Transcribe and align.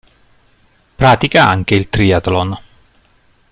Pratica 0.95 1.47
anche 1.47 1.75
il 1.75 1.87
triathlon. 1.87 2.57